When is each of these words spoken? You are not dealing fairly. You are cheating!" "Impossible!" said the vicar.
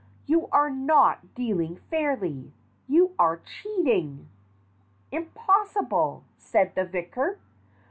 You 0.25 0.47
are 0.51 0.71
not 0.71 1.35
dealing 1.35 1.75
fairly. 1.75 2.51
You 2.87 3.13
are 3.19 3.37
cheating!" 3.37 4.29
"Impossible!" 5.11 6.23
said 6.39 6.73
the 6.73 6.85
vicar. 6.85 7.37